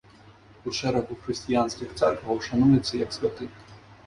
[0.71, 3.53] У шэрагу хрысціянскіх цэркваў шануецца як святы.